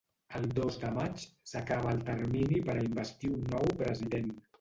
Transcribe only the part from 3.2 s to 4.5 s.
un nou president.